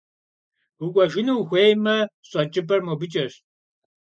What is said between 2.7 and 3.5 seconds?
мобыкӏэщ.